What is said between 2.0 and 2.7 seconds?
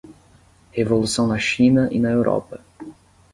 Europa